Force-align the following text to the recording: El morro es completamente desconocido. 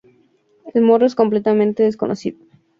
El 0.73 0.81
morro 0.81 1.05
es 1.05 1.13
completamente 1.13 1.83
desconocido. 1.83 2.39